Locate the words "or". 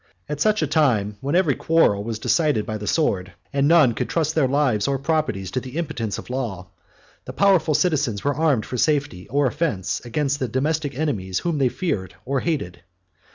4.87-4.97, 9.29-9.45, 12.25-12.39